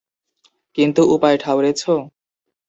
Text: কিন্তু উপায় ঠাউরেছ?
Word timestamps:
কিন্তু 0.77 1.01
উপায় 1.15 1.37
ঠাউরেছ? 1.37 1.81